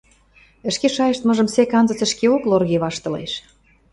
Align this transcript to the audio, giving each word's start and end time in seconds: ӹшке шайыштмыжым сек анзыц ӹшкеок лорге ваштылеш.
ӹшке 0.69 0.87
шайыштмыжым 0.95 1.47
сек 1.53 1.71
анзыц 1.79 1.99
ӹшкеок 2.05 2.43
лорге 2.49 2.77
ваштылеш. 2.83 3.31